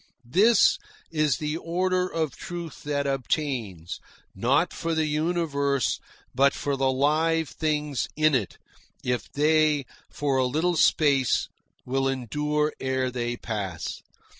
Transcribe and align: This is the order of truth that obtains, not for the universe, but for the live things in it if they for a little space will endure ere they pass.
This 0.25 0.79
is 1.11 1.37
the 1.37 1.57
order 1.57 2.07
of 2.07 2.35
truth 2.35 2.81
that 2.85 3.05
obtains, 3.05 3.99
not 4.33 4.73
for 4.73 4.95
the 4.95 5.05
universe, 5.05 5.99
but 6.33 6.55
for 6.55 6.75
the 6.75 6.91
live 6.91 7.49
things 7.49 8.07
in 8.15 8.33
it 8.33 8.57
if 9.03 9.31
they 9.31 9.85
for 10.09 10.37
a 10.37 10.47
little 10.47 10.75
space 10.75 11.49
will 11.85 12.07
endure 12.07 12.73
ere 12.79 13.11
they 13.11 13.37
pass. 13.37 14.01